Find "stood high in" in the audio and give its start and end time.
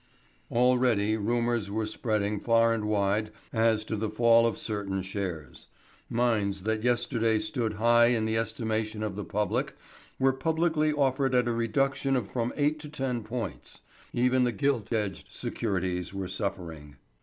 7.37-8.25